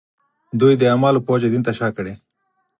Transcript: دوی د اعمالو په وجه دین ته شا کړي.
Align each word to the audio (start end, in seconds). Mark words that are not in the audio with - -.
دوی 0.59 0.73
د 0.77 0.83
اعمالو 0.91 1.23
په 1.25 1.29
وجه 1.35 1.47
دین 1.53 1.63
ته 1.67 1.71
شا 1.79 1.87
کړي. 1.97 2.13